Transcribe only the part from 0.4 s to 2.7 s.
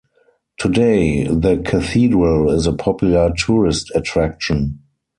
Today, the cathedral is